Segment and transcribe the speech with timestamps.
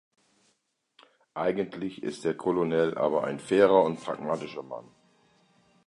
[1.35, 4.87] Eigentlich ist der Colonel aber ein fairer und pragmatischer Mann.